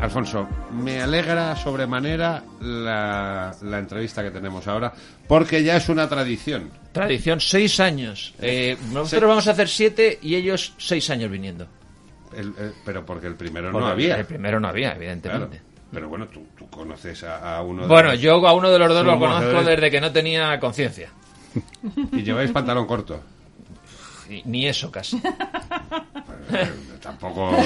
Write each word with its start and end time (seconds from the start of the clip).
Alfonso, 0.00 0.48
me 0.72 1.00
alegra 1.00 1.54
sobremanera 1.54 2.42
la, 2.60 3.54
la 3.62 3.78
entrevista 3.78 4.22
que 4.22 4.30
tenemos 4.30 4.66
ahora, 4.66 4.92
porque 5.28 5.62
ya 5.62 5.76
es 5.76 5.88
una 5.88 6.08
tradición. 6.08 6.70
Tradición, 6.92 7.40
seis 7.40 7.78
años. 7.78 8.34
Eh, 8.40 8.76
nosotros 8.92 9.28
vamos 9.28 9.46
a 9.46 9.52
hacer 9.52 9.68
siete 9.68 10.18
y 10.22 10.34
ellos 10.34 10.74
seis 10.78 11.08
años 11.10 11.30
viniendo. 11.30 11.68
El- 12.34 12.54
el- 12.58 12.74
pero 12.84 13.04
porque 13.06 13.26
el 13.28 13.34
primero 13.36 13.70
no 13.72 13.86
había. 13.86 14.16
El 14.16 14.26
primero 14.26 14.58
no 14.58 14.68
había, 14.68 14.92
evidentemente. 14.96 15.58
Claro. 15.58 15.70
Pero 15.92 16.08
bueno, 16.08 16.26
tú, 16.28 16.46
tú 16.56 16.68
conoces 16.70 17.22
a, 17.24 17.56
a 17.56 17.62
uno 17.62 17.82
de 17.82 17.88
Bueno, 17.88 18.10
los- 18.12 18.20
yo 18.20 18.46
a 18.46 18.52
uno 18.54 18.70
de 18.70 18.78
los 18.78 18.88
dos 18.88 19.04
lo 19.04 19.18
conozco 19.18 19.62
desde 19.62 19.90
que 19.90 20.00
no 20.00 20.10
tenía 20.10 20.58
conciencia. 20.58 21.10
Y 22.12 22.22
lleváis 22.22 22.50
pantalón 22.52 22.86
corto. 22.86 23.20
Ni 24.44 24.66
eso 24.66 24.90
casi. 24.92 25.20
Eh, 27.00 27.02
Tampoco 27.02 27.56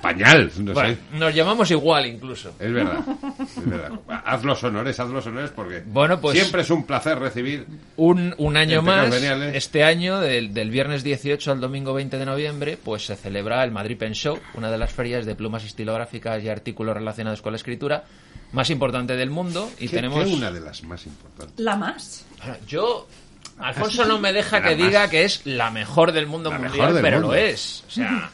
pañal, 0.00 0.50
no 0.58 0.72
Bueno, 0.72 0.94
sé. 0.94 0.98
nos 1.18 1.34
llamamos 1.34 1.70
igual 1.70 2.06
incluso. 2.06 2.52
Es 2.58 2.72
verdad, 2.72 3.00
es 3.38 3.66
verdad. 3.68 3.92
Haz 4.24 4.42
los 4.42 4.64
honores, 4.64 4.98
haz 4.98 5.08
los 5.10 5.26
honores 5.26 5.50
porque 5.54 5.82
Bueno, 5.86 6.18
pues- 6.20 6.38
siempre 6.38 6.62
es 6.62 6.70
un 6.70 6.84
placer 6.86 7.18
recibir 7.18 7.66
Un, 7.96 8.34
un 8.38 8.56
año 8.56 8.80
más, 8.82 9.10
Veniales. 9.10 9.54
este 9.54 9.84
año, 9.84 10.18
del, 10.20 10.54
del 10.54 10.70
viernes 10.70 11.02
18 11.04 11.52
al 11.52 11.60
domingo 11.60 11.92
20 11.92 12.16
de 12.18 12.24
noviembre, 12.24 12.78
pues 12.82 13.04
se 13.04 13.16
celebra 13.16 13.62
el 13.64 13.70
Madrid 13.70 13.98
Pen 13.98 14.14
Show, 14.14 14.38
una 14.54 14.70
de 14.70 14.78
las 14.78 14.90
ferias 14.92 15.26
de 15.26 15.34
plumas 15.34 15.62
estilográficas 15.64 16.42
y 16.42 16.48
artículos 16.48 16.94
relacionados 16.94 17.42
con 17.42 17.52
la 17.52 17.56
escritura 17.56 18.04
más 18.52 18.70
importante 18.70 19.14
del 19.14 19.28
mundo. 19.30 19.70
Y 19.78 19.88
tenemos... 19.88 20.26
una 20.26 20.50
de 20.50 20.60
las 20.60 20.82
más 20.84 21.04
importantes. 21.06 21.58
La 21.58 21.76
más. 21.76 22.24
Bueno, 22.38 22.56
Yo... 22.66 23.06
Alfonso 23.58 24.06
no 24.06 24.18
me 24.18 24.32
deja 24.32 24.58
La 24.58 24.68
que 24.70 24.74
más. 24.76 24.86
diga 24.86 25.10
que 25.10 25.24
es 25.24 25.42
la 25.44 25.70
mejor 25.70 26.12
del 26.12 26.26
mundo 26.26 26.48
La 26.50 26.58
mundial, 26.58 26.94
del 26.94 27.02
pero 27.02 27.16
mundo. 27.20 27.34
lo 27.34 27.38
es. 27.38 27.84
O 27.88 27.90
sea, 27.90 28.30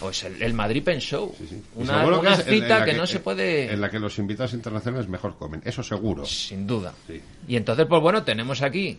pues 0.00 0.24
el, 0.24 0.40
el 0.42 0.54
Madrid 0.54 0.82
Pen 0.84 0.98
Show. 1.00 1.34
Sí, 1.38 1.46
sí. 1.48 1.62
Y 1.76 1.82
Una, 1.82 2.04
que 2.36 2.42
cita 2.42 2.78
la 2.80 2.84
que, 2.84 2.94
no 2.94 3.06
se 3.06 3.20
puede... 3.20 3.72
En 3.72 3.80
la 3.80 3.90
que 3.90 3.98
los 3.98 4.18
invitados 4.18 4.52
internacionales 4.54 5.08
mejor 5.08 5.36
comen, 5.36 5.60
eso 5.64 5.82
seguro. 5.82 6.24
Sin 6.24 6.66
duda. 6.66 6.92
Sí. 7.06 7.20
Y 7.48 7.56
entonces, 7.56 7.86
pues 7.88 8.00
bueno, 8.00 8.22
tenemos 8.22 8.62
aquí 8.62 8.98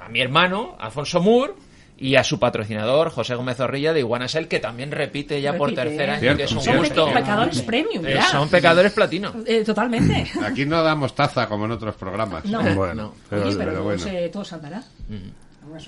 a, 0.00 0.04
a 0.06 0.08
mi 0.08 0.20
hermano, 0.20 0.76
Alfonso 0.78 1.20
Moore, 1.20 1.54
y 2.02 2.16
a 2.16 2.24
su 2.24 2.38
patrocinador, 2.38 3.10
José 3.10 3.34
Gómez 3.34 3.58
Zorrilla, 3.58 3.92
de 3.92 4.00
Iguanasel, 4.00 4.48
que 4.48 4.58
también 4.58 4.90
repite 4.90 5.38
ya 5.42 5.52
por 5.58 5.74
tercer 5.74 6.08
año, 6.08 6.20
Cierto, 6.20 6.38
que 6.38 6.44
es 6.44 6.52
un 6.52 6.60
cierto. 6.62 6.80
gusto. 6.82 7.04
Son 7.04 7.12
pecadores 7.14 7.62
premium, 7.62 8.06
Eh, 8.06 8.14
ya. 8.14 8.22
son 8.24 8.48
pecadores 8.48 8.92
platino. 8.92 9.34
Eh, 9.46 9.62
totalmente. 9.64 10.26
Aquí 10.42 10.64
no 10.64 10.82
damos 10.82 11.14
taza 11.14 11.46
como 11.46 11.66
en 11.66 11.72
otros 11.72 11.94
programas. 11.96 12.46
No. 12.46 12.62
Bueno, 12.74 13.14
pero, 13.28 13.46
Oye, 13.48 13.56
pero, 13.56 13.70
pero 13.72 13.84
bueno. 13.84 14.04
todo 14.32 14.44
saltará. 14.46 14.82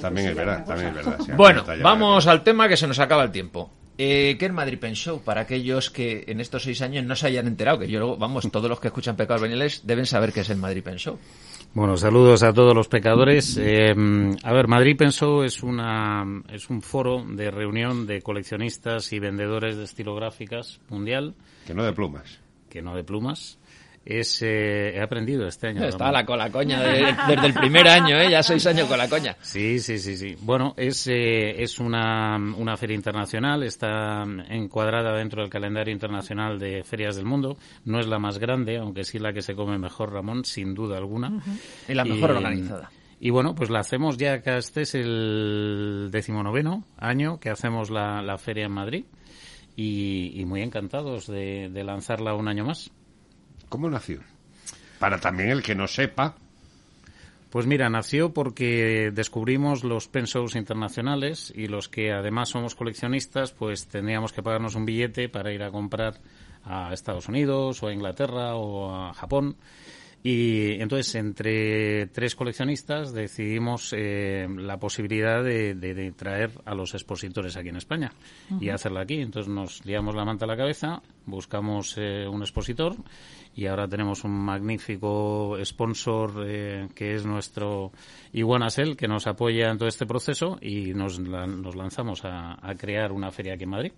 También 0.03 0.29
es 0.29 0.37
verdad, 0.37 0.65
también 0.67 0.89
es 0.91 0.95
verdad. 0.97 1.19
sí, 1.25 1.33
Bueno, 1.37 1.65
vamos 1.83 2.27
al 2.27 2.45
tema 2.45 2.69
que 2.69 2.77
se 2.77 2.87
nos 2.87 2.99
acaba 2.99 3.23
el 3.25 3.31
tiempo. 3.33 3.71
Eh, 3.99 4.37
¿Qué 4.39 4.47
es 4.47 4.53
Madrid 4.53 4.79
Pen 4.79 4.95
Show? 4.95 5.21
Para 5.23 5.43
aquellos 5.43 5.91
que 5.91 6.25
en 6.27 6.41
estos 6.41 6.63
seis 6.63 6.81
años 6.83 7.05
no 7.05 7.15
se 7.15 7.27
hayan 7.27 7.47
enterado, 7.47 7.79
que 7.79 7.89
yo, 7.89 7.99
luego, 7.99 8.17
vamos, 8.17 8.51
todos 8.51 8.69
los 8.69 8.81
que 8.81 8.89
escuchan 8.89 9.17
Pecados 9.17 9.43
Veniales 9.43 9.87
deben 9.87 10.07
saber 10.07 10.33
qué 10.33 10.41
es 10.41 10.51
el 10.51 10.57
Madrid 10.57 10.83
Pen 10.83 10.97
Show. 10.97 11.19
Bueno, 11.75 11.97
saludos 11.97 12.43
a 12.43 12.53
todos 12.53 12.75
los 12.75 12.89
pecadores. 12.89 13.57
Eh, 13.59 13.95
a 14.43 14.53
ver, 14.53 14.69
Madrid 14.69 14.95
Pensó 14.97 15.43
es 15.43 15.63
una 15.63 16.25
es 16.53 16.69
un 16.69 16.83
foro 16.83 17.25
de 17.27 17.51
reunión 17.51 18.07
de 18.07 18.21
coleccionistas 18.21 19.11
y 19.13 19.19
vendedores 19.19 19.77
de 19.79 19.85
estilográficas 19.85 20.81
mundial, 20.91 21.35
Que 21.67 21.73
no 21.75 21.83
de 21.85 21.93
plumas. 21.93 22.41
que 22.69 22.83
no 22.83 22.95
de 22.95 23.05
plumas. 23.05 23.59
Es 24.05 24.43
eh, 24.43 24.97
he 24.97 25.01
aprendido 25.01 25.47
este 25.47 25.69
año. 25.69 25.85
Está 25.85 26.11
la 26.11 26.27
con 26.27 26.37
la 26.37 26.51
coña 26.51 26.81
de- 26.83 27.15
desde 27.29 27.47
el 27.47 27.55
primer 27.55 27.87
año, 27.87 28.19
¿eh? 28.19 28.31
Ya 28.31 28.43
seis 28.43 28.67
años 28.67 28.89
con 28.89 28.99
la 28.99 29.09
coña. 29.09 29.37
Sí, 29.43 29.79
sí, 29.79 29.99
sí, 29.99 30.17
sí. 30.17 30.37
Bueno, 30.41 30.75
es, 30.77 31.07
eh, 31.07 31.63
es 31.63 31.79
una, 31.79 32.37
una 32.37 32.77
feria 32.77 32.97
internacional, 32.97 33.63
está 33.63 34.25
encuadrada 34.49 35.17
dentro 35.17 35.43
del 35.43 35.51
calendario 35.51 35.93
internacional 35.93 36.59
de 36.59 36.83
ferias 36.83 37.15
del 37.15 37.27
mundo. 37.27 37.57
No 37.85 38.01
es 38.01 38.09
la 38.09 38.19
más 38.19 38.39
grande, 38.39 38.77
aunque 38.79 39.05
sí 39.05 39.21
la 39.21 39.33
que 39.33 39.41
se 39.43 39.55
come 39.55 39.79
mejor, 39.79 40.13
Ramón, 40.13 40.45
sin 40.45 40.75
duda 40.75 40.99
alguna. 40.99 41.41
Y 41.89 41.95
la 41.95 42.05
mejor 42.05 42.33
organizada. 42.33 42.91
Y 43.21 43.31
bueno, 43.31 43.55
pues 43.55 43.71
la 43.71 43.79
hacemos 43.79 44.17
ya 44.19 44.43
que 44.43 44.57
este 44.57 44.83
es 44.83 44.97
el 44.97 46.09
decimonoveno 46.11 46.85
año 46.99 47.39
que 47.39 47.51
hacemos 47.51 47.89
la, 47.89 48.21
la 48.21 48.37
feria 48.37 48.67
en 48.67 48.73
Madrid. 48.73 49.05
Y, 49.77 50.33
y 50.39 50.45
muy 50.45 50.61
encantados 50.61 51.27
de, 51.29 51.71
de 51.73 51.85
lanzarla 51.85 52.35
un 52.35 52.49
año 52.49 52.65
más. 52.65 52.91
¿Cómo 53.73 53.89
nació? 53.89 54.21
Para 54.99 55.19
también 55.19 55.49
el 55.49 55.63
que 55.63 55.75
no 55.75 55.89
sepa, 55.89 56.37
Pues 57.49 57.67
mira, 57.67 57.89
nació 57.89 58.35
porque 58.35 59.11
descubrimos 59.15 59.83
los 59.83 60.09
pensos 60.09 60.57
internacionales 60.57 61.51
y 61.57 61.69
los 61.69 61.89
que 61.89 62.13
además 62.13 62.51
somos 62.51 62.75
coleccionistas, 62.75 63.53
pues 63.53 63.87
tendríamos 63.87 64.35
que 64.35 64.43
pagarnos 64.43 64.75
un 64.75 64.85
billete 64.85 65.31
para 65.31 65.55
ir 65.55 65.63
a 65.63 65.71
comprar 65.71 66.21
a 66.65 66.93
Estados 66.93 67.29
Unidos 67.29 67.83
o 67.83 67.89
a 67.89 67.95
Inglaterra 67.95 68.57
o 68.57 68.95
a 68.95 69.15
Japón. 69.15 69.57
Y 70.25 70.81
entonces, 70.81 71.17
entre 71.17 72.07
tres 72.07 72.37
coleccionistas, 72.37 73.13
decidimos 73.13 73.93
eh, 73.97 74.47
la 74.57 74.79
posibilidad 74.79 75.43
de, 75.43 75.75
de- 75.75 75.95
de 75.95 76.13
traer 76.13 76.53
a 76.65 76.75
los 76.77 76.95
expositores 76.95 77.57
aquí 77.57 77.71
en 77.71 77.77
España 77.77 78.13
y 78.61 78.69
hacerla 78.69 79.01
aquí. 79.01 79.15
Entonces, 79.17 79.53
nos 79.53 79.85
liamos 79.85 80.15
la 80.15 80.25
manta 80.25 80.45
a 80.45 80.49
la 80.49 80.57
cabeza, 80.57 81.03
buscamos 81.27 81.97
eh, 81.99 82.29
un 82.29 82.43
expositor 82.43 82.95
y 83.57 83.67
ahora 83.67 83.89
tenemos 83.89 84.23
un 84.23 84.31
magnífico 84.33 85.57
sponsor 85.65 86.45
eh, 86.47 86.89
que 86.95 87.15
es 87.17 87.27
nuestro 87.27 87.91
Iguanasel, 88.33 88.97
que 88.97 89.09
nos 89.09 89.27
apoya 89.27 89.71
en 89.71 89.79
todo 89.79 89.89
este 89.89 90.07
proceso 90.07 90.57
y 90.63 90.95
nos, 90.95 91.19
la- 91.19 91.49
nos 91.49 91.75
lanzamos 91.75 92.25
a, 92.25 92.65
a 92.65 92.75
crear 92.77 93.11
una 93.11 93.33
feria 93.33 93.55
aquí 93.55 93.65
en 93.65 93.71
Madrid. 93.71 93.93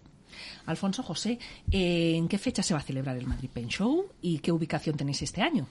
Alfonso 0.64 1.02
José, 1.02 1.38
eh, 1.70 2.14
¿en 2.16 2.28
qué 2.28 2.38
fecha 2.38 2.62
se 2.62 2.72
va 2.72 2.80
a 2.80 2.82
celebrar 2.82 3.16
el 3.18 3.26
Madrid 3.26 3.50
Pen 3.52 3.68
Show 3.68 4.06
y 4.22 4.38
qué 4.38 4.50
ubicación 4.52 4.96
tenéis 4.96 5.20
este 5.20 5.42
año? 5.42 5.66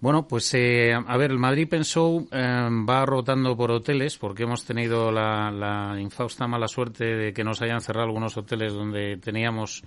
Bueno, 0.00 0.26
pues 0.26 0.52
eh, 0.54 0.94
a 0.94 1.16
ver, 1.18 1.30
el 1.30 1.38
Madrid 1.38 1.68
Pen 1.68 1.84
Show 1.84 2.26
eh, 2.32 2.68
va 2.88 3.04
rotando 3.04 3.54
por 3.56 3.70
hoteles 3.70 4.16
porque 4.16 4.44
hemos 4.44 4.64
tenido 4.64 5.12
la, 5.12 5.50
la 5.50 6.00
infausta 6.00 6.46
mala 6.46 6.68
suerte 6.68 7.04
de 7.04 7.32
que 7.34 7.44
nos 7.44 7.60
hayan 7.60 7.82
cerrado 7.82 8.06
algunos 8.06 8.36
hoteles 8.36 8.72
donde 8.72 9.18
teníamos 9.18 9.82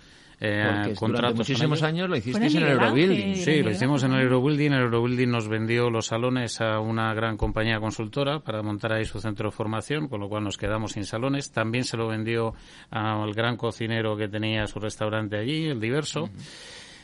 eh, 0.46 0.94
contratos 1.00 1.32
con 1.32 1.38
muchísimos 1.38 1.84
años 1.84 2.10
lo 2.10 2.18
hicisteis 2.18 2.56
en 2.56 2.64
en 2.64 2.68
el 2.68 2.74
Eurobuilding. 2.74 3.36
Sí, 3.38 3.62
lo 3.62 3.72
hicimos 3.72 4.04
en 4.04 4.14
el. 4.14 4.24
Eurobuilding. 4.24 4.74
El 4.74 4.82
Eurobuilding 4.84 5.30
nos 5.30 5.48
vendió 5.48 5.90
los 5.90 6.08
salones 6.08 6.60
a 6.60 6.80
una 6.80 7.14
gran 7.14 7.38
compañía 7.38 7.80
consultora 7.80 8.40
para 8.40 8.62
montar 8.62 8.92
ahí 8.92 9.06
su 9.06 9.20
centro 9.20 9.50
de 9.50 9.56
formación, 9.56 10.10
con 10.10 10.20
lo 10.20 10.28
cual 10.28 10.44
nos 10.44 10.58
quedamos 10.58 10.94
sin 10.94 11.06
salones. 11.06 11.52
También 11.52 11.86
se 11.86 11.96
lo 11.96 12.08
vendió 12.08 12.54
al 12.92 13.34
gran 13.34 13.56
cocinero 13.56 14.18
que 14.18 14.28
tenía 14.28 14.68
su 14.68 14.80
restaurante 14.80 15.38
allí, 15.38 15.68
el 15.68 15.80
Diverso. 15.80 16.30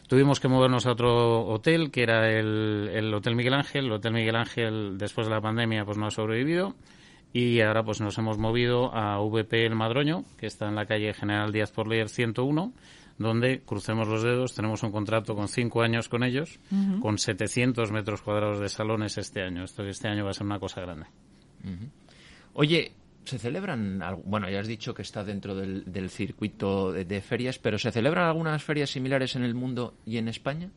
Tuvimos 0.09 0.39
que 0.39 0.47
movernos 0.47 0.87
a 0.87 0.93
otro 0.93 1.45
hotel, 1.45 1.91
que 1.91 2.01
era 2.01 2.31
el, 2.31 2.89
el 2.91 3.13
Hotel 3.13 3.35
Miguel 3.35 3.53
Ángel. 3.53 3.85
El 3.85 3.91
Hotel 3.91 4.11
Miguel 4.11 4.35
Ángel, 4.35 4.97
después 4.97 5.27
de 5.27 5.33
la 5.35 5.39
pandemia, 5.39 5.85
pues 5.85 5.99
no 5.99 6.07
ha 6.07 6.09
sobrevivido. 6.11 6.75
Y 7.31 7.61
ahora 7.61 7.83
pues 7.83 8.01
nos 8.01 8.17
hemos 8.17 8.39
movido 8.39 8.91
a 8.91 9.19
VP 9.19 9.67
El 9.67 9.75
Madroño, 9.75 10.23
que 10.39 10.47
está 10.47 10.67
en 10.67 10.73
la 10.73 10.87
calle 10.87 11.13
General 11.13 11.51
Díaz 11.51 11.71
por 11.71 11.87
Leer 11.87 12.09
101, 12.09 12.73
donde, 13.19 13.61
crucemos 13.61 14.07
los 14.07 14.23
dedos, 14.23 14.55
tenemos 14.55 14.81
un 14.81 14.91
contrato 14.91 15.35
con 15.35 15.47
cinco 15.47 15.83
años 15.83 16.09
con 16.09 16.23
ellos, 16.23 16.59
con 17.01 17.19
700 17.19 17.91
metros 17.91 18.23
cuadrados 18.23 18.59
de 18.59 18.69
salones 18.69 19.19
este 19.19 19.43
año. 19.43 19.63
Esto 19.63 19.83
este 19.83 20.07
año 20.07 20.23
va 20.23 20.31
a 20.31 20.33
ser 20.33 20.47
una 20.47 20.57
cosa 20.57 20.81
grande. 20.81 21.05
Oye, 22.53 22.93
¿se 23.29 23.39
celebran, 23.39 24.01
bueno, 24.25 24.49
ya 24.49 24.59
has 24.59 24.67
dicho 24.67 24.93
que 24.93 25.03
está 25.03 25.23
dentro 25.23 25.55
del, 25.55 25.91
del 25.91 26.09
circuito 26.09 26.91
de, 26.91 27.21
ferias, 27.21 27.59
pero 27.59 27.77
¿se 27.77 27.91
celebran 27.91 28.25
algunas 28.27 28.63
ferias 28.63 28.89
similares 28.89 29.35
en 29.35 29.43
el 29.43 29.53
mundo 29.53 29.93
y 30.05 30.17
en 30.17 30.27
España? 30.27 30.69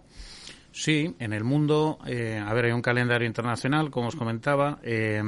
Sí, 0.71 1.15
en 1.19 1.33
el 1.33 1.45
mundo, 1.45 1.99
eh, 2.07 2.43
a 2.45 2.53
ver, 2.55 2.67
hay 2.67 2.73
un 2.73 2.81
calendario 2.81 3.27
internacional, 3.27 3.91
como 3.91 4.09
os 4.09 4.17
comentaba. 4.17 4.79
eh, 4.83 5.23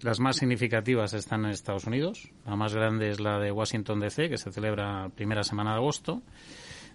las 0.00 0.20
más 0.20 0.36
significativas 0.36 1.14
están 1.14 1.44
en 1.44 1.52
Estados 1.52 1.84
Unidos. 1.86 2.30
La 2.44 2.56
más 2.56 2.74
grande 2.74 3.10
es 3.10 3.20
la 3.20 3.38
de 3.38 3.50
Washington 3.50 4.00
DC, 4.00 4.28
que 4.28 4.36
se 4.36 4.52
celebra 4.52 5.08
primera 5.14 5.42
semana 5.42 5.70
de 5.70 5.76
agosto. 5.76 6.22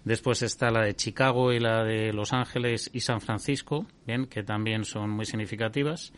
Después 0.06 0.40
está 0.42 0.70
la 0.70 0.84
de 0.84 0.94
Chicago 0.94 1.52
y 1.52 1.58
la 1.58 1.82
de 1.82 2.12
Los 2.12 2.32
Ángeles 2.32 2.88
y 2.92 3.00
San 3.00 3.20
Francisco, 3.20 3.86
bien, 4.06 4.26
que 4.26 4.44
también 4.44 4.84
son 4.84 5.10
muy 5.10 5.26
significativas. 5.26 6.12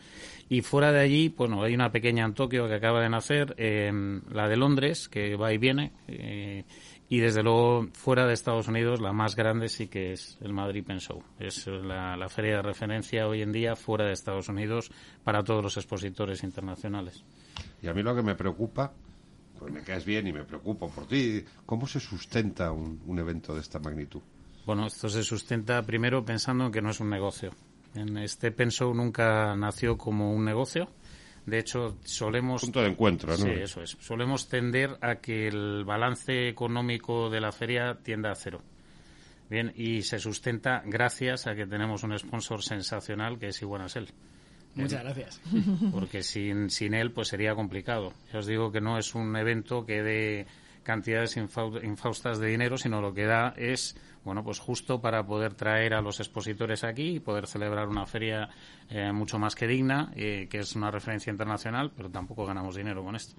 Y 0.47 0.61
fuera 0.61 0.91
de 0.91 0.99
allí, 0.99 1.29
bueno, 1.29 1.63
hay 1.63 1.73
una 1.73 1.91
pequeña 1.91 2.23
en 2.23 2.35
Tokio 2.35 2.67
que 2.67 2.75
acaba 2.75 3.01
de 3.01 3.09
nacer, 3.09 3.55
eh, 3.57 3.91
la 4.29 4.47
de 4.47 4.57
Londres, 4.57 5.09
que 5.09 5.35
va 5.35 5.51
y 5.53 5.57
viene, 5.57 5.91
eh, 6.07 6.65
Y 7.09 7.17
desde 7.17 7.41
luego, 7.41 7.87
fuera 7.93 8.27
de 8.27 8.33
Estados 8.33 8.67
Unidos, 8.67 9.01
la 9.01 9.11
más 9.11 9.35
grande 9.35 9.67
sí 9.69 9.87
que 9.87 10.11
es 10.11 10.37
el 10.41 10.53
Madrid 10.53 10.83
Pen. 10.85 10.99
Es 11.39 11.65
la 11.65 12.29
feria 12.29 12.57
de 12.57 12.61
referencia 12.61 13.27
hoy 13.27 13.41
en 13.41 13.51
día 13.51 13.75
fuera 13.75 14.05
de 14.05 14.13
Estados 14.13 14.49
Unidos 14.49 14.91
para 15.23 15.41
todos 15.41 15.63
los 15.63 15.75
expositores 15.77 16.43
internacionales. 16.43 17.23
Y 17.81 17.87
a 17.87 17.95
mí 17.95 18.03
lo 18.03 18.15
que 18.15 18.21
me 18.21 18.35
preocupa, 18.35 18.93
pues 19.59 19.71
me 19.73 19.81
caes 19.81 20.05
bien 20.05 20.25
y 20.27 20.33
me 20.33 20.43
preocupo 20.43 20.89
por 20.89 21.07
ti, 21.07 21.43
¿cómo 21.65 21.85
se 21.85 21.99
sustenta 21.99 22.71
un, 22.71 23.01
un 23.05 23.19
evento 23.19 23.53
de 23.53 23.61
esta 23.61 23.79
magnitud? 23.79 24.21
Bueno, 24.65 24.87
esto 24.87 25.09
se 25.09 25.23
sustenta 25.23 25.81
primero 25.83 26.23
pensando 26.23 26.65
en 26.65 26.71
que 26.71 26.81
no 26.81 26.91
es 26.91 26.99
un 26.99 27.09
negocio. 27.09 27.51
En 27.95 28.17
este 28.17 28.51
Pen 28.51 28.69
Show 28.69 28.93
nunca 28.93 29.55
nació 29.55 29.97
como 29.97 30.31
un 30.33 30.45
negocio. 30.45 30.89
De 31.45 31.57
hecho, 31.57 31.97
solemos... 32.03 32.61
Punto 32.61 32.81
de 32.81 32.89
encuentro, 32.89 33.31
¿no? 33.31 33.37
Sí, 33.37 33.49
eso 33.49 33.81
es. 33.81 33.97
Solemos 33.99 34.47
tender 34.47 34.97
a 35.01 35.15
que 35.15 35.47
el 35.47 35.83
balance 35.83 36.47
económico 36.47 37.29
de 37.29 37.41
la 37.41 37.51
feria 37.51 37.97
tienda 38.03 38.31
a 38.31 38.35
cero. 38.35 38.61
Bien, 39.49 39.73
y 39.75 40.03
se 40.03 40.19
sustenta 40.19 40.83
gracias 40.85 41.47
a 41.47 41.55
que 41.55 41.65
tenemos 41.65 42.03
un 42.03 42.17
sponsor 42.19 42.61
sensacional 42.61 43.39
que 43.39 43.47
es 43.47 43.61
Iguanasel. 43.63 44.09
Muchas 44.83 45.03
gracias. 45.03 45.41
Porque 45.91 46.23
sin, 46.23 46.69
sin 46.69 46.93
él, 46.93 47.11
pues 47.11 47.27
sería 47.27 47.55
complicado. 47.55 48.13
Ya 48.33 48.39
os 48.39 48.45
digo 48.47 48.71
que 48.71 48.81
no 48.81 48.97
es 48.97 49.15
un 49.15 49.35
evento 49.35 49.85
que 49.85 50.01
dé 50.03 50.47
cantidades 50.83 51.37
infau- 51.37 51.83
infaustas 51.83 52.39
de 52.39 52.47
dinero, 52.47 52.77
sino 52.77 53.01
lo 53.01 53.13
que 53.13 53.25
da 53.25 53.53
es 53.57 53.95
bueno, 54.25 54.43
pues 54.43 54.59
justo 54.59 54.99
para 55.01 55.25
poder 55.25 55.53
traer 55.53 55.93
a 55.93 56.01
los 56.01 56.19
expositores 56.19 56.83
aquí 56.83 57.15
y 57.15 57.19
poder 57.19 57.47
celebrar 57.47 57.87
una 57.87 58.05
feria 58.05 58.49
eh, 58.89 59.11
mucho 59.11 59.39
más 59.39 59.55
que 59.55 59.65
digna, 59.67 60.11
eh, 60.15 60.47
que 60.49 60.59
es 60.59 60.75
una 60.75 60.91
referencia 60.91 61.31
internacional, 61.31 61.91
pero 61.95 62.09
tampoco 62.09 62.45
ganamos 62.45 62.75
dinero 62.75 63.03
con 63.03 63.15
esto. 63.15 63.35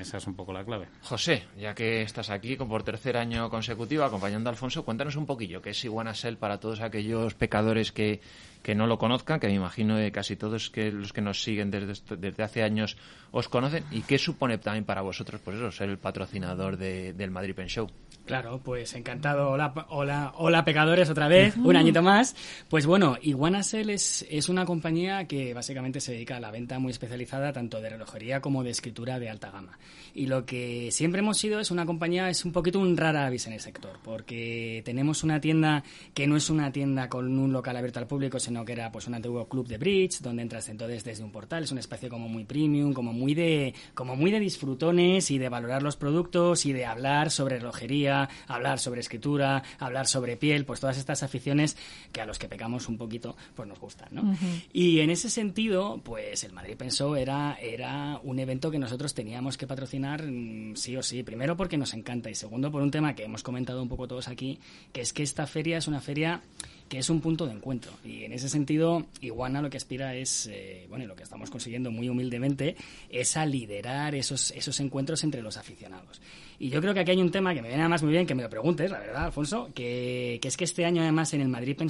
Esa 0.00 0.16
es 0.16 0.26
un 0.26 0.34
poco 0.34 0.52
la 0.52 0.64
clave. 0.64 0.88
José, 1.02 1.44
ya 1.58 1.74
que 1.74 2.02
estás 2.02 2.30
aquí 2.30 2.56
con- 2.56 2.68
por 2.68 2.82
tercer 2.82 3.16
año 3.16 3.48
consecutivo 3.50 4.04
acompañando 4.04 4.48
a 4.50 4.52
Alfonso, 4.52 4.84
cuéntanos 4.84 5.16
un 5.16 5.26
poquillo 5.26 5.62
qué 5.62 5.70
es 5.70 5.84
Iguanasel 5.84 6.36
para 6.36 6.58
todos 6.58 6.80
aquellos 6.80 7.34
pecadores 7.34 7.92
que, 7.92 8.20
que 8.62 8.74
no 8.74 8.86
lo 8.86 8.98
conozcan, 8.98 9.38
que 9.40 9.46
me 9.46 9.54
imagino 9.54 9.96
que 9.96 10.10
casi 10.10 10.36
todos 10.36 10.70
que 10.70 10.90
los 10.90 11.12
que 11.12 11.20
nos 11.20 11.42
siguen 11.42 11.70
desde, 11.70 12.16
desde 12.16 12.42
hace 12.42 12.62
años 12.62 12.96
os 13.30 13.48
conocen, 13.48 13.84
y 13.90 14.00
qué 14.02 14.18
supone 14.18 14.58
también 14.58 14.84
para 14.84 15.02
vosotros, 15.02 15.40
pues 15.44 15.56
eso, 15.58 15.70
ser 15.70 15.90
el 15.90 15.98
patrocinador 15.98 16.76
de- 16.76 17.12
del 17.12 17.30
Madrid 17.30 17.54
Pen 17.54 17.68
Show. 17.68 17.88
Claro, 18.26 18.60
pues 18.62 18.92
encantado. 18.94 19.50
Hola, 19.50 19.72
hola, 19.88 20.32
hola 20.36 20.64
pecadores 20.64 21.08
otra 21.08 21.28
vez, 21.28 21.56
un 21.56 21.76
añito 21.76 22.02
más. 22.02 22.34
Pues 22.68 22.84
bueno, 22.84 23.16
Iguanasel 23.22 23.88
es, 23.88 24.26
es 24.28 24.48
una 24.48 24.64
compañía 24.64 25.28
que 25.28 25.54
básicamente 25.54 26.00
se 26.00 26.10
dedica 26.10 26.36
a 26.36 26.40
la 26.40 26.50
venta 26.50 26.80
muy 26.80 26.90
especializada 26.90 27.52
tanto 27.52 27.80
de 27.80 27.90
relojería 27.90 28.40
como 28.40 28.64
de 28.64 28.70
escritura 28.70 29.20
de 29.20 29.30
alta 29.30 29.52
gama. 29.52 29.78
Y 30.12 30.26
lo 30.26 30.44
que 30.44 30.90
siempre 30.90 31.20
hemos 31.20 31.38
sido 31.38 31.60
es 31.60 31.70
una 31.70 31.86
compañía, 31.86 32.28
es 32.28 32.44
un 32.44 32.50
poquito 32.50 32.80
un 32.80 32.96
rara 32.96 33.26
avis 33.26 33.46
en 33.46 33.52
el 33.52 33.60
sector, 33.60 34.00
porque 34.02 34.82
tenemos 34.84 35.22
una 35.22 35.40
tienda 35.40 35.84
que 36.12 36.26
no 36.26 36.36
es 36.36 36.50
una 36.50 36.72
tienda 36.72 37.08
con 37.08 37.38
un 37.38 37.52
local 37.52 37.76
abierto 37.76 38.00
al 38.00 38.08
público, 38.08 38.40
sino 38.40 38.64
que 38.64 38.72
era 38.72 38.90
pues 38.90 39.06
un 39.06 39.14
antiguo 39.14 39.46
club 39.46 39.68
de 39.68 39.78
bridge, 39.78 40.20
donde 40.20 40.42
entras 40.42 40.68
entonces 40.68 41.04
desde 41.04 41.22
un 41.22 41.30
portal, 41.30 41.62
es 41.62 41.70
un 41.70 41.78
espacio 41.78 42.08
como 42.08 42.28
muy 42.28 42.44
premium, 42.44 42.92
como 42.92 43.12
muy 43.12 43.34
de, 43.34 43.74
como 43.94 44.16
muy 44.16 44.32
de 44.32 44.40
disfrutones 44.40 45.30
y 45.30 45.38
de 45.38 45.48
valorar 45.48 45.84
los 45.84 45.96
productos 45.96 46.66
y 46.66 46.72
de 46.72 46.86
hablar 46.86 47.30
sobre 47.30 47.58
relojería, 47.58 48.15
hablar 48.46 48.78
sobre 48.78 49.00
escritura, 49.00 49.62
hablar 49.78 50.06
sobre 50.06 50.36
piel, 50.36 50.64
pues 50.64 50.80
todas 50.80 50.98
estas 50.98 51.22
aficiones 51.22 51.76
que 52.12 52.20
a 52.20 52.26
los 52.26 52.38
que 52.38 52.48
pecamos 52.48 52.88
un 52.88 52.98
poquito, 52.98 53.36
pues 53.54 53.68
nos 53.68 53.78
gustan, 53.78 54.08
¿no? 54.12 54.36
Y 54.72 55.00
en 55.00 55.10
ese 55.10 55.30
sentido, 55.30 56.00
pues 56.02 56.44
el 56.44 56.52
Madrid 56.52 56.76
Pensó 56.76 57.16
era, 57.16 57.58
era 57.60 58.20
un 58.22 58.38
evento 58.38 58.70
que 58.70 58.78
nosotros 58.78 59.14
teníamos 59.14 59.56
que 59.56 59.66
patrocinar 59.66 60.22
mm, 60.22 60.76
sí 60.76 60.96
o 60.96 61.02
sí. 61.02 61.22
Primero 61.22 61.56
porque 61.56 61.76
nos 61.76 61.94
encanta 61.94 62.30
y 62.30 62.34
segundo 62.34 62.70
por 62.70 62.82
un 62.82 62.90
tema 62.90 63.14
que 63.14 63.24
hemos 63.24 63.42
comentado 63.42 63.82
un 63.82 63.88
poco 63.88 64.08
todos 64.08 64.28
aquí, 64.28 64.58
que 64.92 65.00
es 65.00 65.12
que 65.12 65.22
esta 65.22 65.46
feria 65.46 65.78
es 65.78 65.88
una 65.88 66.00
feria 66.00 66.42
que 66.88 66.98
es 66.98 67.10
un 67.10 67.20
punto 67.20 67.46
de 67.46 67.52
encuentro. 67.52 67.92
Y 68.04 68.24
en 68.24 68.32
ese 68.32 68.48
sentido, 68.48 69.06
Iguana 69.20 69.62
lo 69.62 69.70
que 69.70 69.76
aspira 69.76 70.14
es, 70.14 70.46
eh, 70.46 70.86
bueno, 70.88 71.04
y 71.04 71.08
lo 71.08 71.16
que 71.16 71.22
estamos 71.22 71.50
consiguiendo 71.50 71.90
muy 71.90 72.08
humildemente, 72.08 72.76
es 73.10 73.36
a 73.36 73.44
liderar 73.44 74.14
esos, 74.14 74.50
esos 74.52 74.78
encuentros 74.80 75.24
entre 75.24 75.42
los 75.42 75.56
aficionados. 75.56 76.20
Y 76.58 76.70
yo 76.70 76.80
creo 76.80 76.94
que 76.94 77.00
aquí 77.00 77.10
hay 77.10 77.20
un 77.20 77.30
tema 77.30 77.54
que 77.54 77.60
me 77.60 77.68
viene 77.68 77.82
además 77.82 78.02
muy 78.02 78.12
bien 78.12 78.26
que 78.26 78.34
me 78.34 78.42
lo 78.42 78.48
preguntes, 78.48 78.90
la 78.90 78.98
verdad, 78.98 79.26
Alfonso, 79.26 79.70
que, 79.74 80.38
que 80.40 80.48
es 80.48 80.56
que 80.56 80.64
este 80.64 80.84
año 80.84 81.02
además 81.02 81.34
en 81.34 81.42
el 81.42 81.48
Madrid 81.48 81.76
Pen 81.76 81.88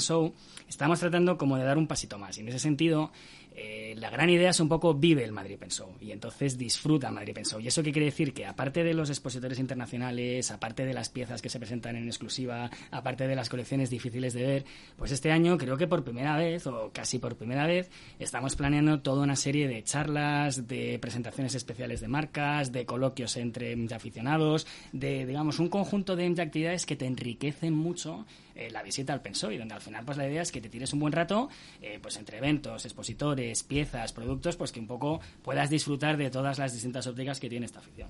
estamos 0.68 0.98
tratando 0.98 1.38
como 1.38 1.56
de 1.56 1.64
dar 1.64 1.78
un 1.78 1.86
pasito 1.86 2.18
más. 2.18 2.36
Y 2.38 2.40
en 2.40 2.48
ese 2.48 2.58
sentido, 2.58 3.12
eh, 3.58 3.94
la 3.96 4.10
gran 4.10 4.28
idea 4.28 4.50
es 4.50 4.60
un 4.60 4.68
poco 4.68 4.92
vive 4.92 5.24
el 5.24 5.32
Madrid 5.32 5.56
Pen 5.58 5.70
Show 5.70 5.96
y 5.98 6.12
entonces 6.12 6.58
disfruta 6.58 7.10
Madrid 7.10 7.32
Pen 7.32 7.46
Show. 7.46 7.58
Y 7.58 7.68
eso 7.68 7.82
qué 7.82 7.90
quiere 7.90 8.04
decir 8.04 8.34
que 8.34 8.44
aparte 8.44 8.84
de 8.84 8.92
los 8.92 9.08
expositores 9.08 9.58
internacionales, 9.58 10.50
aparte 10.50 10.84
de 10.84 10.92
las 10.92 11.08
piezas 11.08 11.40
que 11.40 11.48
se 11.48 11.58
presentan 11.58 11.96
en 11.96 12.06
exclusiva, 12.06 12.70
aparte 12.90 13.26
de 13.26 13.34
las 13.34 13.48
colecciones 13.48 13.88
difíciles 13.88 14.34
de 14.34 14.46
ver, 14.46 14.64
pues 14.96 15.10
este 15.10 15.32
año 15.32 15.56
creo 15.56 15.78
que 15.78 15.86
por 15.86 16.04
primera 16.04 16.36
vez 16.36 16.66
o 16.66 16.90
casi 16.92 17.18
por 17.18 17.36
primera 17.36 17.66
vez 17.66 17.90
estamos 18.18 18.56
planeando 18.56 19.00
toda 19.00 19.22
una 19.22 19.36
serie 19.36 19.68
de 19.68 19.82
charlas, 19.82 20.68
de 20.68 20.98
presentaciones 20.98 21.54
especiales 21.54 22.02
de 22.02 22.08
marcas, 22.08 22.72
de 22.72 22.84
coloquios 22.84 23.38
entre 23.38 23.74
aficionados, 23.94 24.66
de 24.92 25.24
digamos 25.24 25.58
un 25.60 25.70
conjunto 25.70 26.14
de 26.14 26.26
actividades 26.42 26.84
que 26.84 26.96
te 26.96 27.06
enriquecen 27.06 27.72
mucho 27.72 28.26
eh, 28.56 28.70
la 28.70 28.82
visita 28.82 29.12
al 29.12 29.20
Pensoy, 29.20 29.58
donde 29.58 29.74
al 29.74 29.80
final 29.80 30.04
pues 30.04 30.16
la 30.16 30.26
idea 30.26 30.42
es 30.42 30.50
que 30.50 30.60
te 30.60 30.68
tires 30.68 30.92
un 30.92 31.00
buen 31.00 31.12
rato, 31.12 31.48
eh, 31.82 31.98
pues 32.00 32.16
entre 32.16 32.38
eventos, 32.38 32.84
expositores, 32.84 33.62
piezas, 33.62 34.12
productos, 34.12 34.56
pues 34.56 34.72
que 34.72 34.80
un 34.80 34.86
poco 34.86 35.20
puedas 35.42 35.70
disfrutar 35.70 36.16
de 36.16 36.30
todas 36.30 36.58
las 36.58 36.72
distintas 36.72 37.06
ópticas 37.06 37.38
que 37.38 37.48
tiene 37.48 37.66
esta 37.66 37.80
afición. 37.80 38.08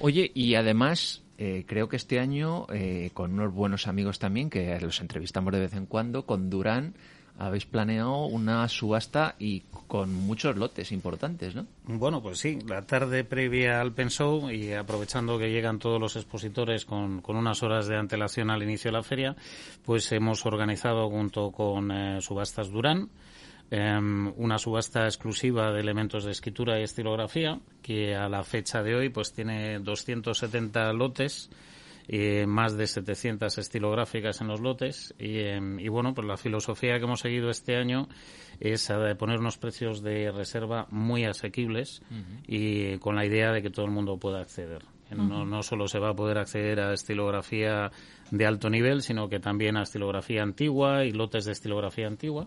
Oye, 0.00 0.30
y 0.34 0.54
además, 0.54 1.22
eh, 1.38 1.64
creo 1.66 1.88
que 1.88 1.96
este 1.96 2.18
año, 2.18 2.66
con 3.14 3.34
unos 3.34 3.52
buenos 3.52 3.86
amigos 3.86 4.18
también, 4.18 4.50
que 4.50 4.78
los 4.80 5.00
entrevistamos 5.00 5.52
de 5.52 5.60
vez 5.60 5.74
en 5.74 5.86
cuando, 5.86 6.24
con 6.24 6.48
Durán, 6.50 6.94
habéis 7.40 7.64
planeado 7.64 8.26
una 8.26 8.68
subasta 8.68 9.34
y 9.38 9.60
con 9.88 10.12
muchos 10.12 10.56
lotes 10.56 10.92
importantes, 10.92 11.54
¿no? 11.54 11.66
Bueno, 11.84 12.22
pues 12.22 12.38
sí, 12.38 12.58
la 12.68 12.82
tarde 12.82 13.24
previa 13.24 13.80
al 13.80 13.92
Pen 13.92 14.10
Show 14.10 14.50
y 14.50 14.74
aprovechando 14.74 15.38
que 15.38 15.50
llegan 15.50 15.78
todos 15.78 15.98
los 15.98 16.16
expositores 16.16 16.84
con, 16.84 17.22
con 17.22 17.36
unas 17.36 17.62
horas 17.62 17.88
de 17.88 17.96
antelación 17.96 18.50
al 18.50 18.62
inicio 18.62 18.90
de 18.90 18.96
la 18.98 19.02
feria, 19.02 19.36
pues 19.86 20.12
hemos 20.12 20.44
organizado 20.44 21.08
junto 21.08 21.50
con 21.50 21.90
eh, 21.90 22.20
Subastas 22.20 22.70
Durán 22.70 23.08
em, 23.70 24.32
una 24.36 24.58
subasta 24.58 25.06
exclusiva 25.06 25.72
de 25.72 25.80
elementos 25.80 26.24
de 26.24 26.32
escritura 26.32 26.78
y 26.78 26.82
estilografía 26.82 27.58
que 27.80 28.14
a 28.14 28.28
la 28.28 28.44
fecha 28.44 28.82
de 28.82 28.94
hoy 28.94 29.08
pues 29.08 29.32
tiene 29.32 29.78
270 29.78 30.92
lotes 30.92 31.48
eh, 32.12 32.44
más 32.44 32.76
de 32.76 32.88
700 32.88 33.56
estilográficas 33.58 34.40
en 34.40 34.48
los 34.48 34.60
lotes 34.60 35.14
y, 35.16 35.38
eh, 35.38 35.60
y, 35.78 35.88
bueno 35.88 36.12
pues 36.12 36.26
la 36.26 36.36
filosofía 36.36 36.98
que 36.98 37.04
hemos 37.04 37.20
seguido 37.20 37.50
este 37.50 37.76
año 37.76 38.08
es 38.58 38.90
eh, 38.90 39.14
poner 39.16 39.38
unos 39.38 39.58
precios 39.58 40.02
de 40.02 40.32
reserva 40.32 40.88
muy 40.90 41.24
asequibles 41.24 42.02
uh 42.10 42.14
-huh. 42.14 42.42
y 42.48 42.98
con 42.98 43.14
la 43.14 43.24
idea 43.24 43.52
de 43.52 43.62
que 43.62 43.70
todo 43.70 43.84
el 43.84 43.92
mundo 43.92 44.16
pueda 44.18 44.40
acceder 44.40 44.82
no, 45.16 45.44
no, 45.44 45.62
solo 45.62 45.88
se 45.88 45.98
va 45.98 46.10
a 46.10 46.14
poder 46.14 46.38
acceder 46.38 46.80
a 46.80 46.92
estilografía 46.92 47.90
de 48.30 48.46
alto 48.46 48.70
nivel, 48.70 49.02
sino 49.02 49.28
que 49.28 49.40
también 49.40 49.76
a 49.76 49.82
estilografía 49.82 50.42
antigua 50.42 51.04
y 51.04 51.10
lotes 51.10 51.46
de 51.46 51.52
estilografía 51.52 52.06
antigua. 52.06 52.46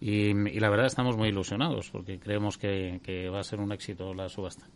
Y, 0.00 0.30
y 0.30 0.60
la 0.60 0.70
verdad 0.70 0.86
estamos 0.86 1.16
muy 1.16 1.28
ilusionados 1.28 1.90
porque 1.90 2.18
creemos 2.18 2.58
que, 2.58 3.00
que, 3.02 3.28
va 3.28 3.40
a 3.40 3.44
ser 3.44 3.60
un 3.60 3.70
éxito 3.70 4.12
la 4.12 4.28
subasta. 4.28 4.66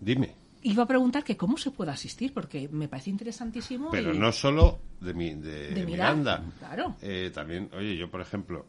Dime. 0.00 0.31
Iba 0.64 0.84
a 0.84 0.86
preguntar 0.86 1.24
que 1.24 1.36
cómo 1.36 1.56
se 1.56 1.70
puede 1.70 1.90
asistir, 1.90 2.32
porque 2.32 2.68
me 2.68 2.88
parece 2.88 3.10
interesantísimo. 3.10 3.90
Pero 3.90 4.14
y... 4.14 4.18
no 4.18 4.30
solo 4.30 4.78
de, 5.00 5.14
mi, 5.14 5.34
de, 5.34 5.70
de 5.74 5.86
Miranda. 5.86 6.38
Miranda. 6.38 6.58
Claro. 6.58 6.96
Eh, 7.02 7.30
también, 7.34 7.68
oye, 7.76 7.96
yo 7.96 8.10
por 8.10 8.20
ejemplo, 8.20 8.64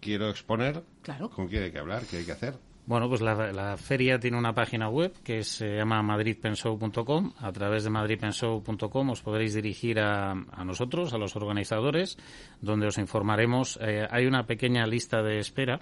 quiero 0.00 0.30
exponer. 0.30 0.82
Claro. 1.02 1.30
¿Con 1.30 1.48
quién 1.48 1.64
hay 1.64 1.72
que 1.72 1.78
hablar? 1.78 2.04
¿Qué 2.04 2.18
hay 2.18 2.24
que 2.24 2.32
hacer? 2.32 2.58
Bueno, 2.86 3.08
pues 3.08 3.22
la, 3.22 3.50
la, 3.50 3.78
feria 3.78 4.18
tiene 4.18 4.36
una 4.36 4.54
página 4.54 4.90
web 4.90 5.14
que 5.22 5.42
se 5.42 5.76
llama 5.76 6.02
madridpenshow.com. 6.02 7.32
A 7.38 7.50
través 7.50 7.84
de 7.84 7.90
madridpenshow.com 7.90 9.10
os 9.10 9.22
podréis 9.22 9.54
dirigir 9.54 10.00
a, 10.00 10.32
a, 10.32 10.64
nosotros, 10.64 11.14
a 11.14 11.18
los 11.18 11.34
organizadores, 11.34 12.18
donde 12.60 12.86
os 12.86 12.98
informaremos. 12.98 13.78
Eh, 13.80 14.06
hay 14.10 14.26
una 14.26 14.44
pequeña 14.44 14.86
lista 14.86 15.22
de 15.22 15.38
espera 15.38 15.80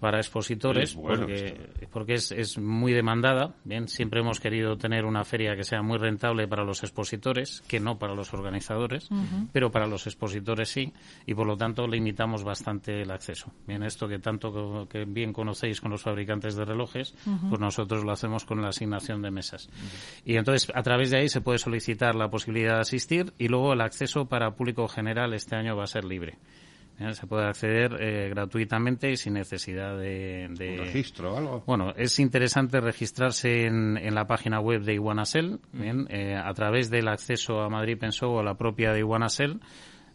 para 0.00 0.18
expositores 0.18 0.94
bueno, 0.94 1.26
porque, 1.26 1.68
porque 1.92 2.14
es, 2.14 2.32
es, 2.32 2.58
muy 2.58 2.92
demandada. 2.92 3.54
Bien, 3.64 3.86
siempre 3.86 4.20
hemos 4.20 4.40
querido 4.40 4.76
tener 4.76 5.04
una 5.04 5.24
feria 5.24 5.54
que 5.54 5.62
sea 5.62 5.82
muy 5.82 5.98
rentable 5.98 6.48
para 6.48 6.64
los 6.64 6.82
expositores, 6.82 7.62
que 7.68 7.80
no 7.80 7.98
para 7.98 8.14
los 8.14 8.32
organizadores, 8.32 9.10
uh 9.10 9.14
-huh. 9.14 9.48
pero 9.52 9.70
para 9.70 9.86
los 9.86 10.06
expositores 10.06 10.70
sí, 10.70 10.92
y 11.26 11.34
por 11.34 11.46
lo 11.46 11.56
tanto 11.56 11.86
limitamos 11.86 12.42
bastante 12.42 13.02
el 13.02 13.10
acceso. 13.10 13.52
Bien, 13.66 13.82
esto 13.82 14.08
que 14.08 14.18
tanto 14.18 14.88
que 14.88 15.04
bien 15.04 15.32
conocéis 15.32 15.80
con 15.80 15.90
los 15.90 16.02
fabricantes 16.02 16.56
de 16.56 16.64
relojes, 16.64 17.14
uh 17.26 17.30
-huh. 17.30 17.48
pues 17.50 17.60
nosotros 17.60 18.04
lo 18.04 18.12
hacemos 18.12 18.44
con 18.44 18.62
la 18.62 18.68
asignación 18.68 19.20
de 19.20 19.30
mesas. 19.30 19.68
Uh 19.68 19.70
-huh. 19.70 20.22
Y 20.24 20.36
entonces 20.36 20.72
a 20.74 20.82
través 20.82 21.10
de 21.10 21.18
ahí 21.18 21.28
se 21.28 21.42
puede 21.42 21.58
solicitar 21.58 22.14
la 22.14 22.30
posibilidad 22.30 22.76
de 22.76 22.80
asistir 22.80 23.32
y 23.38 23.48
luego 23.48 23.74
el 23.74 23.82
acceso 23.82 24.26
para 24.26 24.52
público 24.56 24.88
general 24.88 25.34
este 25.34 25.56
año 25.56 25.76
va 25.76 25.84
a 25.84 25.86
ser 25.86 26.04
libre. 26.04 26.38
¿Eh? 27.00 27.14
Se 27.14 27.26
puede 27.26 27.46
acceder 27.46 27.96
eh, 28.00 28.28
gratuitamente 28.28 29.10
y 29.10 29.16
sin 29.16 29.34
necesidad 29.34 29.98
de, 29.98 30.48
de... 30.50 30.72
¿Un 30.72 30.78
registro 30.78 31.34
o 31.34 31.36
algo? 31.38 31.64
Bueno, 31.66 31.92
es 31.96 32.18
interesante 32.18 32.80
registrarse 32.80 33.66
en, 33.66 33.96
en 33.96 34.14
la 34.14 34.26
página 34.26 34.60
web 34.60 34.82
de 34.82 34.94
Iguanasel, 34.94 35.58
¿bien? 35.72 36.06
Eh, 36.10 36.36
a 36.36 36.52
través 36.54 36.90
del 36.90 37.08
acceso 37.08 37.60
a 37.60 37.68
Madrid 37.68 37.98
Pensó 37.98 38.30
o 38.30 38.40
a 38.40 38.44
la 38.44 38.54
propia 38.54 38.92
de 38.92 39.00
Iguanasel. 39.00 39.60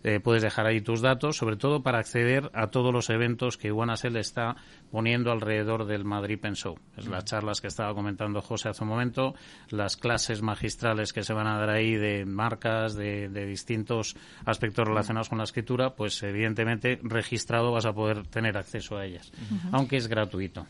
Eh, 0.08 0.20
puedes 0.20 0.44
dejar 0.44 0.68
ahí 0.68 0.82
tus 0.82 1.02
datos, 1.02 1.36
sobre 1.36 1.56
todo 1.56 1.82
para 1.82 1.98
acceder 1.98 2.52
a 2.54 2.68
todos 2.68 2.94
los 2.94 3.10
eventos 3.10 3.58
que 3.58 3.70
Iguanasel 3.70 4.18
está 4.18 4.56
poniendo 4.92 5.32
alrededor 5.32 5.88
del 5.88 6.06
Madrid 6.06 6.38
Pensó. 6.40 6.76
Es 6.96 7.08
las 7.08 7.26
charlas 7.26 7.60
que 7.60 7.66
estaba 7.66 7.96
comentando 7.96 8.40
José 8.40 8.70
hace 8.70 8.84
un 8.84 8.90
momento, 8.92 9.34
las 9.72 9.98
clases 9.98 10.44
magistrales 10.44 11.12
que 11.12 11.24
se 11.24 11.34
van 11.34 11.48
a 11.48 11.58
dar 11.58 11.72
ahí 11.72 11.96
de 11.96 12.24
marcas, 12.24 12.94
de, 12.94 13.30
de 13.30 13.48
distintos 13.48 14.16
aspectos 14.46 14.88
relacionados 14.88 15.28
con 15.28 15.40
la 15.40 15.44
escritura, 15.44 15.96
pues 15.96 16.22
evidentemente 16.22 17.00
registrado 17.02 17.72
vas 17.72 17.88
a 17.88 17.94
poder 17.94 18.28
tener 18.28 18.58
acceso 18.58 18.98
a 18.98 19.06
ellas, 19.08 19.32
aunque 19.72 19.98
es 19.98 20.08
gratuito. 20.08 20.68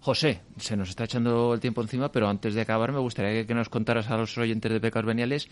José, 0.00 0.40
se 0.56 0.76
nos 0.76 0.88
está 0.88 1.04
echando 1.04 1.54
el 1.54 1.60
tiempo 1.60 1.82
encima, 1.82 2.10
pero 2.10 2.28
antes 2.28 2.54
de 2.54 2.60
acabar 2.60 2.90
me 2.90 2.98
gustaría 2.98 3.30
que, 3.30 3.46
que 3.46 3.54
nos 3.54 3.68
contaras 3.68 4.10
a 4.10 4.16
los 4.16 4.36
oyentes 4.36 4.72
de 4.72 4.80
Pecas 4.80 5.04
Veniales 5.04 5.48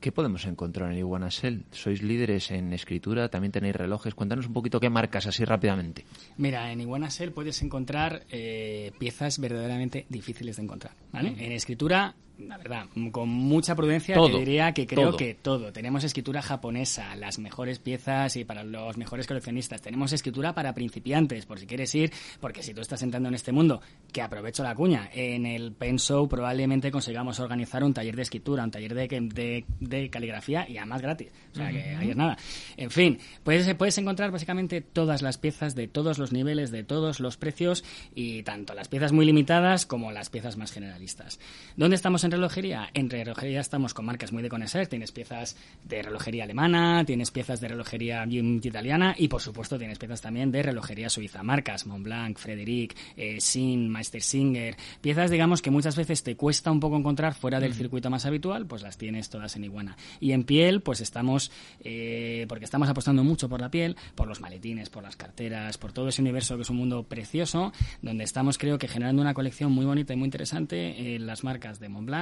qué 0.00 0.12
podemos 0.12 0.44
encontrar 0.44 0.92
en 0.92 0.98
Iguanasel. 0.98 1.64
Sois 1.72 2.02
líderes 2.02 2.50
en 2.50 2.72
escritura, 2.72 3.28
también 3.28 3.52
tenéis 3.52 3.76
relojes. 3.76 4.14
Cuéntanos 4.14 4.46
un 4.46 4.52
poquito 4.52 4.80
qué 4.80 4.90
marcas 4.90 5.26
así 5.26 5.44
rápidamente. 5.44 6.04
Mira, 6.36 6.70
en 6.72 6.80
Iguanasel 6.80 7.32
puedes 7.32 7.62
encontrar 7.62 8.24
eh, 8.30 8.92
piezas 8.98 9.38
verdaderamente 9.38 10.06
difíciles 10.08 10.56
de 10.56 10.62
encontrar. 10.62 10.94
¿vale? 11.12 11.34
En 11.38 11.52
escritura, 11.52 12.14
la 12.38 12.58
verdad, 12.58 12.86
con 13.12 13.28
mucha 13.28 13.74
prudencia 13.74 14.14
Todo. 14.14 14.30
te 14.30 14.38
diría 14.38 14.72
que 14.72 14.86
creo 14.86 15.08
Todo. 15.08 15.16
que 15.16 15.34
todo. 15.34 15.72
Tenemos 15.72 16.04
escritura 16.04 16.42
japonesa, 16.42 17.16
las 17.16 17.38
mejores 17.38 17.78
piezas 17.78 18.36
y 18.36 18.44
para 18.44 18.62
los 18.62 18.96
mejores 18.96 19.26
coleccionistas. 19.26 19.80
Tenemos 19.80 20.12
escritura 20.12 20.54
para 20.54 20.74
principiantes, 20.74 21.46
por 21.46 21.58
si 21.58 21.66
quieres 21.66 21.94
ir, 21.94 22.12
porque 22.40 22.62
si 22.62 22.74
tú 22.74 22.82
estás 22.82 23.02
entrando 23.02 23.28
en 23.28 23.34
este 23.34 23.52
mundo, 23.52 23.80
que 24.12 24.20
aprovecho 24.20 24.62
la 24.62 24.74
cuña, 24.74 25.08
en 25.14 25.46
el 25.46 25.72
Pen 25.72 25.98
Show 25.98 26.28
probablemente 26.28 26.90
consigamos 26.90 27.40
organizar 27.40 27.82
un 27.82 27.94
taller 27.94 28.16
de 28.16 28.22
escritura, 28.22 28.64
un 28.64 28.70
taller 28.70 28.94
de, 28.94 29.08
de, 29.08 29.64
de 29.80 30.10
caligrafía 30.10 30.68
y 30.68 30.76
además 30.76 31.02
gratis. 31.02 31.28
O 31.52 31.56
sea, 31.56 31.70
que 31.70 31.96
ahí 31.96 32.10
es 32.10 32.16
nada. 32.16 32.36
En 32.76 32.90
fin, 32.90 33.18
puedes, 33.44 33.72
puedes 33.74 33.96
encontrar 33.98 34.30
básicamente 34.30 34.82
todas 34.82 35.22
las 35.22 35.38
piezas 35.38 35.74
de 35.74 35.88
todos 35.88 36.18
los 36.18 36.32
niveles, 36.32 36.70
de 36.70 36.84
todos 36.84 37.20
los 37.20 37.36
precios 37.38 37.82
y 38.14 38.42
tanto 38.42 38.74
las 38.74 38.88
piezas 38.88 39.12
muy 39.12 39.24
limitadas 39.24 39.86
como 39.86 40.12
las 40.12 40.28
piezas 40.28 40.56
más 40.56 40.70
generalistas. 40.72 41.40
¿Dónde 41.76 41.96
estamos 41.96 42.24
en 42.24 42.25
relojería? 42.30 42.88
En 42.94 43.10
relojería 43.10 43.60
estamos 43.60 43.94
con 43.94 44.04
marcas 44.04 44.32
muy 44.32 44.42
de 44.42 44.48
conocer. 44.48 44.86
Tienes 44.86 45.12
piezas 45.12 45.56
de 45.84 46.02
relojería 46.02 46.44
alemana, 46.44 47.04
tienes 47.04 47.30
piezas 47.30 47.60
de 47.60 47.68
relojería 47.68 48.24
italiana 48.26 49.14
y, 49.16 49.28
por 49.28 49.40
supuesto, 49.40 49.78
tienes 49.78 49.98
piezas 49.98 50.20
también 50.20 50.50
de 50.50 50.62
relojería 50.62 51.08
suiza. 51.08 51.42
Marcas 51.42 51.86
Montblanc, 51.86 52.38
Frederic, 52.38 52.96
eh, 53.16 53.40
Sin, 53.40 53.88
Meister 53.88 54.22
Singer. 54.22 54.76
Piezas, 55.00 55.30
digamos, 55.30 55.62
que 55.62 55.70
muchas 55.70 55.96
veces 55.96 56.22
te 56.22 56.36
cuesta 56.36 56.70
un 56.70 56.80
poco 56.80 56.96
encontrar 56.96 57.34
fuera 57.34 57.60
del 57.60 57.74
circuito 57.74 58.10
más 58.10 58.26
habitual, 58.26 58.66
pues 58.66 58.82
las 58.82 58.98
tienes 58.98 59.30
todas 59.30 59.56
en 59.56 59.64
Iguana. 59.64 59.96
Y 60.20 60.32
en 60.32 60.44
piel, 60.44 60.82
pues 60.82 61.00
estamos, 61.00 61.50
eh, 61.80 62.46
porque 62.48 62.64
estamos 62.64 62.88
apostando 62.88 63.24
mucho 63.24 63.48
por 63.48 63.60
la 63.60 63.70
piel, 63.70 63.96
por 64.14 64.28
los 64.28 64.40
maletines, 64.40 64.90
por 64.90 65.02
las 65.02 65.16
carteras, 65.16 65.78
por 65.78 65.92
todo 65.92 66.08
ese 66.08 66.22
universo 66.22 66.56
que 66.56 66.62
es 66.62 66.70
un 66.70 66.76
mundo 66.76 67.04
precioso, 67.04 67.72
donde 68.02 68.24
estamos, 68.24 68.58
creo 68.58 68.78
que, 68.78 68.88
generando 68.88 69.22
una 69.22 69.34
colección 69.34 69.72
muy 69.72 69.84
bonita 69.84 70.12
y 70.12 70.16
muy 70.16 70.26
interesante 70.26 71.14
en 71.14 71.26
las 71.26 71.44
marcas 71.44 71.80
de 71.80 71.88
Montblanc, 71.88 72.15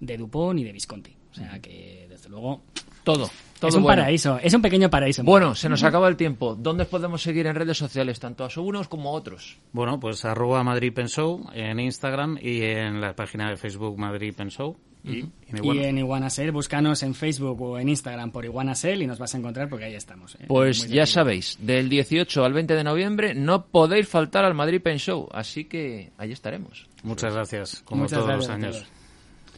de 0.00 0.16
Dupont 0.16 0.58
y 0.58 0.64
de 0.64 0.72
Visconti. 0.72 1.16
O 1.30 1.34
sea 1.34 1.58
que, 1.60 2.06
desde 2.08 2.28
luego, 2.28 2.62
Todo. 3.02 3.28
todo 3.58 3.68
es 3.68 3.74
un 3.74 3.82
bueno. 3.82 4.02
paraíso, 4.02 4.38
es 4.40 4.54
un 4.54 4.62
pequeño 4.62 4.88
paraíso. 4.88 5.24
Bueno, 5.24 5.54
se 5.56 5.68
nos 5.68 5.82
acaba 5.82 6.06
el 6.08 6.16
tiempo. 6.16 6.54
¿Dónde 6.54 6.84
os 6.84 6.88
podemos 6.88 7.22
seguir 7.22 7.46
en 7.48 7.56
redes 7.56 7.76
sociales, 7.76 8.20
tanto 8.20 8.44
a 8.44 8.60
unos 8.60 8.86
como 8.86 9.08
a 9.10 9.12
otros? 9.12 9.58
Bueno, 9.72 9.98
pues 9.98 10.24
arroba 10.24 10.62
Madrid 10.62 10.92
Pensou 10.92 11.48
en 11.52 11.80
Instagram 11.80 12.38
y 12.40 12.62
en 12.62 13.00
la 13.00 13.16
página 13.16 13.50
de 13.50 13.56
Facebook 13.56 13.98
Madrid 13.98 14.32
Pensou. 14.36 14.76
Y, 15.06 15.18
y 15.18 15.26
Y 15.62 15.78
en 15.84 15.98
Iguanasel, 15.98 16.50
búscanos 16.52 17.02
en 17.02 17.14
Facebook 17.14 17.60
o 17.60 17.78
en 17.78 17.88
Instagram 17.90 18.30
por 18.30 18.44
Iguanasel 18.46 19.02
y 19.02 19.06
nos 19.06 19.18
vas 19.18 19.34
a 19.34 19.38
encontrar 19.38 19.68
porque 19.68 19.84
ahí 19.86 19.94
estamos. 19.94 20.36
¿eh? 20.36 20.44
Pues 20.46 20.86
Muy 20.86 20.94
ya 20.94 21.04
sabéis, 21.04 21.58
del 21.60 21.90
18 21.90 22.42
al 22.44 22.52
20 22.54 22.74
de 22.74 22.84
noviembre 22.84 23.34
no 23.34 23.66
podéis 23.66 24.08
faltar 24.08 24.44
al 24.46 24.54
Madrid 24.54 24.80
Pen 24.80 24.98
Show, 24.98 25.28
así 25.32 25.64
que 25.64 26.12
ahí 26.16 26.32
estaremos. 26.32 26.86
muchas 27.02 27.34
gracias, 27.34 27.82
como 27.84 28.04
Muchas 28.04 28.20
todos 28.20 28.28
gracias 28.28 28.48
los 28.48 28.50
a 28.50 28.54
años. 28.54 28.86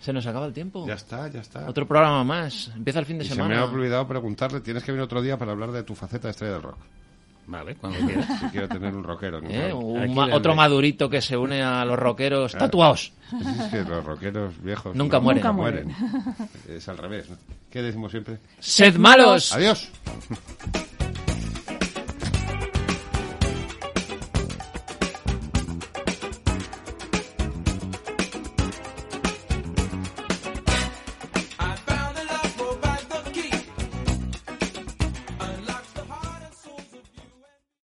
Se 0.01 0.13
nos 0.13 0.27
acaba 0.27 0.47
el 0.47 0.53
tiempo. 0.53 0.87
Ya 0.87 0.95
está, 0.95 1.29
ya 1.29 1.41
está. 1.41 1.69
Otro 1.69 1.87
programa 1.87 2.23
más. 2.25 2.71
Empieza 2.77 3.01
el 3.01 3.07
fin 3.07 3.19
de 3.19 3.25
Y 3.25 3.29
se 3.29 3.35
semana. 3.35 3.55
me 3.55 3.61
ha 3.61 3.65
olvidado 3.65 4.07
preguntarle, 4.07 4.61
tienes 4.61 4.85
que 4.85 4.93
venir 4.93 5.03
otro 5.05 5.21
día 5.23 5.37
para 5.37 5.53
hablar 5.53 5.73
de 5.73 5.83
tu 5.83 5.95
faceta 5.95 6.29
de 6.29 6.33
estrella 6.33 6.55
del 6.55 6.63
rock. 6.63 6.79
Vale, 7.49 7.77
cuando 7.77 7.99
quieras. 8.07 8.27
Si 8.41 8.47
quiero 8.49 8.69
tener 8.69 8.95
un 8.95 9.05
rockero. 9.05 9.41
mi 9.41 9.55
¿Eh? 9.55 9.73
Un 9.73 10.15
ma- 10.15 10.35
otro 10.35 10.55
madurito 10.55 11.09
que 11.09 11.21
se 11.23 11.37
une 11.37 11.63
a 11.63 11.85
los 11.85 11.97
rockeros 11.99 12.53
tatuados. 12.53 13.13
Es 13.61 13.65
que 13.71 13.83
los 13.85 14.05
rockeros 14.05 14.61
viejos 14.63 14.95
Nunca 14.97 15.21
mueren. 15.21 15.43
nunca 15.45 15.53
Nunca 15.53 15.53
mueren. 15.53 15.95
Es 16.69 16.89
al 16.89 16.99
revés. 16.99 17.31
¿no? 17.31 17.37
¿Qué 17.71 17.83
decimos 17.83 18.11
siempre? 18.11 18.39
¡Sed 18.59 18.97
malos! 18.97 19.53
Adiós. 19.53 19.89